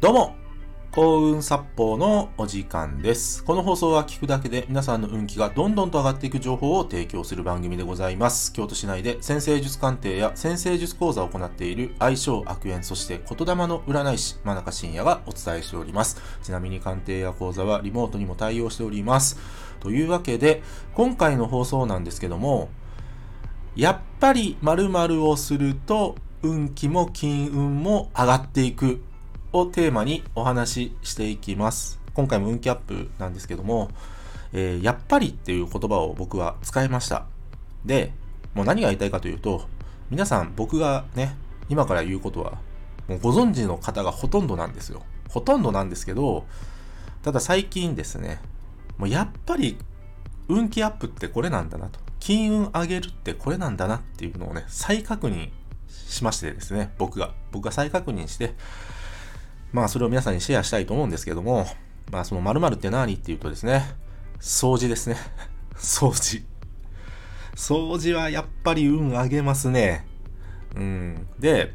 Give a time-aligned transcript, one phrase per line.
[0.00, 0.36] どうも、
[0.92, 3.42] 幸運殺法のお時間です。
[3.42, 8.52] この放送は聞くだけで皆さんの運気がどんどんと上がっていく情報を提供する番組でございます。
[8.52, 16.22] 京都市内で先生術鑑定や先生術講座を行っている相性悪縁、そして言霊の占い師、真中信也がお伝えしております。
[16.44, 19.36] ちなみに鑑定や講座はリモートにも対応しております。
[19.80, 20.62] というわけで、
[20.94, 22.68] 今回の放送なんですけども、
[23.74, 29.02] やっぱり〇〇をすると運気も金運も上がっていく
[29.52, 32.00] をテーマにお話ししていきます。
[32.14, 33.90] 今回も運気アップなんですけども、
[34.52, 37.26] えーやっぱりっていう言葉を僕は使いました。
[37.84, 38.12] で、
[38.54, 39.66] もう何が言いたいかというと、
[40.10, 41.36] 皆さん僕がね、
[41.68, 42.58] 今から言うことは、
[43.08, 45.02] もうご存知の方がほとんどなんですよ。
[45.28, 46.46] ほとんどなんですけど、
[47.22, 48.40] ただ最近ですね、
[48.96, 49.78] もうやっぱり
[50.48, 52.00] 運気アップってこれなんだなと。
[52.20, 55.50] 金運上げるってこれなんだなっていうのをね、再確認
[55.88, 57.32] しましてですね、僕が。
[57.52, 58.54] 僕が再確認して、
[59.72, 61.66] まあそれを皆さんにシェアしたいと思うんですけども、
[62.10, 63.84] まあその〇〇って何っていうとですね、
[64.40, 65.16] 掃除ですね。
[65.76, 66.44] 掃除。
[67.54, 70.06] 掃除はやっぱり運上げますね。
[70.76, 71.26] うん。
[71.38, 71.74] で、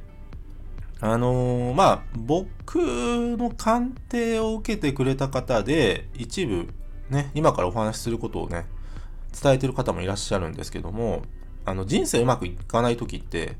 [1.02, 6.70] あのーまあ僕の鑑定を受けてくれた方で、一部
[7.10, 8.66] ね、今からお話しすることをね、
[9.42, 11.24] 伝えてる方もいらっしゃるんですけども、
[11.66, 13.58] あの人生うまくいかない時って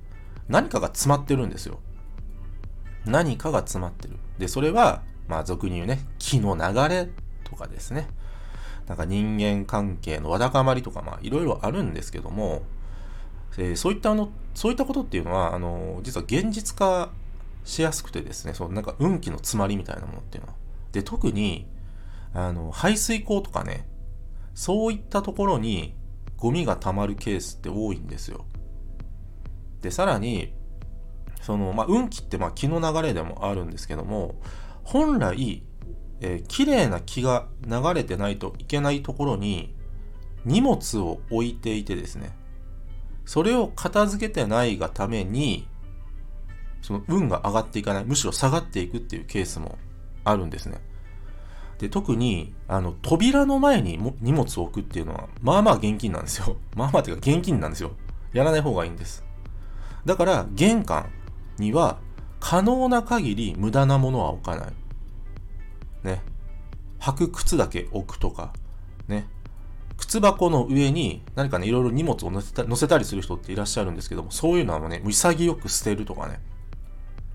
[0.48, 1.80] 何かが詰まってるんですよ。
[3.06, 4.18] 何かが詰まってる。
[4.38, 7.10] で、それは、まあ俗に言うね、気の流れ
[7.44, 8.08] とかですね。
[8.88, 12.64] なんか人間関係のわだかまりとか、まあいろいろあるんですけども、
[13.58, 17.12] えーそういったあの、そういったことっていうのは、あの、実は現実化
[17.64, 20.56] しやすくてですね、そのなんか運気の詰まりみたいなものっていうのは。
[20.92, 21.68] で、特に、
[22.34, 23.88] あの、排水溝とかね、
[24.54, 25.96] そういったところに
[26.38, 28.46] ゴミが溜まるケースって多いんですよ。
[29.82, 30.54] で、さらに、
[31.44, 34.36] その、まあ、運気ってまあ気の流れでもあるんですけども、
[34.84, 35.64] 本来、
[36.22, 39.76] えー綺麗な気が流れてないといけないところに
[40.46, 42.36] 荷物を置いていてですね、
[43.26, 45.68] それを片付けてないがために、
[46.82, 49.78] その運が上がっていかない、むしろ下がっていくっていうケースも
[50.24, 50.78] あるんですね。
[51.78, 56.56] で、特に、あの、扉の前に荷物を置くっていうのは、まあまあ現金なんですよ。
[56.76, 57.92] まあまあっていうか現金なんですよ。
[58.32, 59.26] やらない方がいいんです。
[60.06, 61.10] だから、玄関
[61.58, 62.00] には、
[62.40, 64.74] 可能な限り無駄なものは置かない。
[66.04, 66.22] ね。
[67.00, 68.54] 履く靴だけ置くとか、
[69.08, 69.28] ね。
[69.98, 76.40] 靴箱の上に何かね、いろいろ荷物を乗せた乗せたりする人っていらっしゃるんですけども、そういうのはね、潔く捨てるとかね。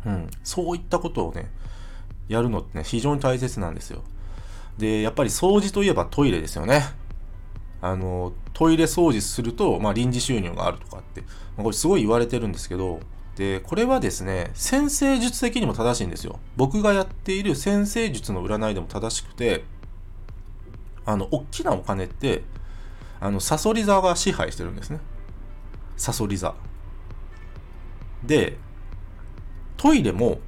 [0.06, 0.31] うん。
[0.43, 1.50] そういったことをね、
[2.29, 4.03] やるのってね、非常に大切なんですよ。
[4.77, 6.85] で、やっぱり掃除といえばトイレですよね。
[7.81, 11.27] あの、トイレ掃除すると、まあ、臨時収入があるとかって、ま
[11.59, 13.00] あこれすごい言われてるんですけど、
[13.38, 16.41] で、これはですね、先生術的にも正しいんですよ。
[16.56, 19.62] 僕がやっている先生術の占いでも正しくて、
[21.06, 22.43] あの、大きなお金って、
[23.21, 24.99] あの、サソリ座が支配してるんですね。
[25.97, 26.56] サソリ座。
[28.25, 28.56] で、
[29.76, 30.41] トイレも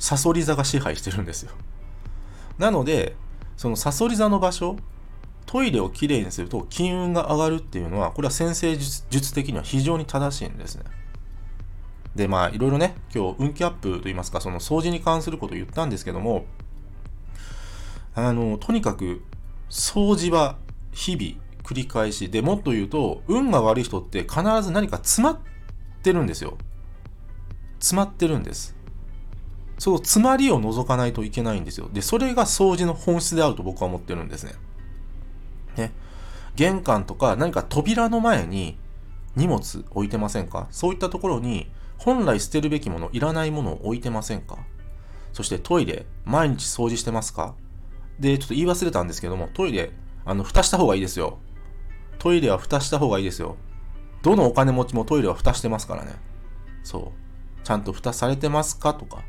[0.00, 1.52] サソリ座が支配してるんですよ。
[2.58, 3.14] なので、
[3.56, 4.74] そのサソリ座の場所、
[5.46, 11.01] トイレをきれいにすると金運が上がるっていうのは、これは先生術的には非常に正しいんですね。
[12.14, 16.44] で、まあ、いろいろね、今日、運気アップといいますか、その掃除に関することを言ったんですけども、
[18.14, 19.22] あの、とにかく、
[19.70, 20.56] 掃除は
[20.92, 25.38] 日々繰り返し、でもっと言うと、運が悪い人って必ず何か詰まっ
[26.02, 26.58] てるんですよ。
[27.78, 28.76] 詰まってるんです。
[29.78, 31.88] その詰まりを除かないといけないんですよ。
[31.92, 34.52] で、それが掃除の本質であると僕は思ってるんですね。
[35.76, 35.92] ね。
[36.54, 38.76] 玄関とか何か扉の前に
[39.34, 40.68] 荷物置いてませんか？
[40.70, 41.70] そういったところに
[42.04, 44.58] 本来捨てるべきもの、いらないものを置いてませんか？
[45.32, 47.54] そしてトイレ、毎日掃除してますか？
[48.18, 49.92] で、ちょっと言い忘れたんですけども、トイレ、
[50.24, 51.38] あの、蓋した方がいいですよ。
[52.18, 53.56] トイレは蓋した方がいいですよ。
[54.22, 56.12] どのお金持ちもトイレは蓋してますからね。
[56.82, 57.64] そう。
[57.64, 58.94] ちゃんと蓋されてますか？
[58.94, 59.22] とか。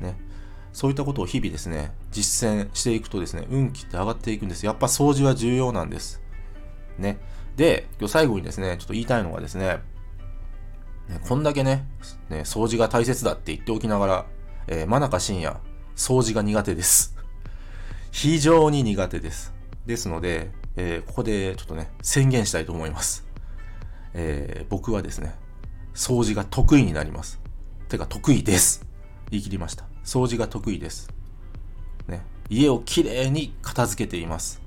[0.00, 0.16] ね。
[0.72, 4.64] そういったことを日々ですね、実践していくとですね、運気って上がっていくんです。
[4.64, 6.22] やっぱ掃除は重要なんです。
[6.98, 7.18] ね。
[7.56, 9.80] で、今日最後にですね、ちょっと言いたいのがですね、
[11.18, 11.86] こんだけね、
[12.28, 14.26] ね、掃除が大切だって言っておきながら、
[14.68, 15.56] えー、真中信也、
[15.96, 17.16] 掃除が苦手です。
[18.12, 19.52] 非常に苦手です。
[19.86, 23.26] ですので、えーここでちょっとね、宣言したいと思います。
[24.14, 25.34] えー僕はですね、
[25.94, 27.40] 掃除が得意になります。
[27.88, 28.86] てか、得意です。
[29.30, 29.84] 言い切りました。
[30.04, 31.10] 掃除が得意です。
[32.08, 32.24] ね。
[32.48, 34.62] 家をきれいに片付けています。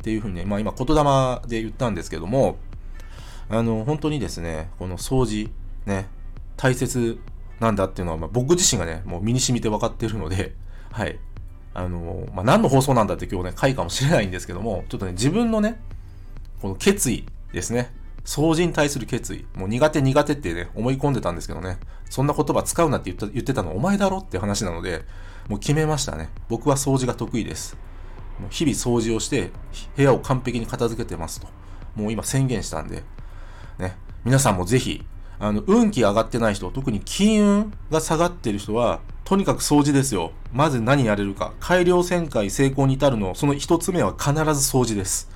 [0.00, 2.56] っていうふうにね、まあ今言霊で言ったんですけども、
[3.48, 5.50] あの、本当にですね、この掃除、
[5.86, 6.08] ね、
[6.56, 7.18] 大切
[7.60, 10.54] なんだっていうのは、まあ、僕自身がね、もう身に染みて分かってるので、
[10.90, 11.18] はい。
[11.74, 15.80] あの、まあ、何の放送なんだって今日ね、回かもしれないんですけども、ちょっとね、自分のね、
[16.60, 17.92] この決意ですね。
[18.24, 19.46] 掃除に対する決意。
[19.56, 21.78] もう苦手苦手ってね、思い込んでたんですけどね。
[22.10, 25.02] そんな言葉使うなって言った言ってたのお前だろって話なので、
[25.48, 26.28] もう決めましたね。
[26.48, 27.76] 僕は掃除が得意です。
[28.38, 29.50] もう日々掃除をして、
[29.96, 31.48] 部屋を完璧に片付けてますと。
[31.96, 33.02] もう今宣言したんで、
[33.78, 33.96] ね。
[34.24, 35.04] 皆さんもぜひ、
[35.42, 40.30] あの、運気上がってない人、特に金運が下がってる人は、とにかく掃除ですよ。
[40.52, 41.52] まず何やれるか。
[41.58, 45.28] 改良旋回成功に至るの、その一つ目は必ず掃除です。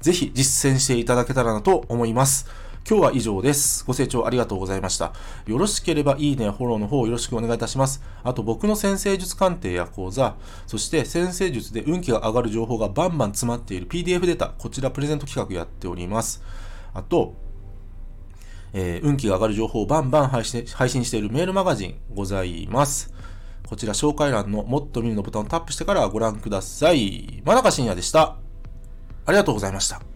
[0.00, 2.48] ぜひ実践していただけたらなと思います。
[2.88, 3.84] 今日は以上です。
[3.84, 5.12] ご清聴ありがとうございました。
[5.46, 8.02] よろしければいいね、フォローの方よろしくお願いいたします。
[8.24, 10.34] あと僕の先生術鑑定や講座、
[10.66, 16.42] そして先生術で運気が上がる情報がバンバン詰まっている PDF データ、こちらプレゼント企画やっております。
[16.94, 17.34] あと、
[18.72, 23.12] えー、運気が上がる情報をバンバン配信配信しているメールマガジンございます。
[23.66, 27.42] こちら紹介欄のもっと見るのボタンをタップしてからご覧ください。
[27.44, 28.36] 真中信也でした。
[29.24, 30.11] ありがとうございました。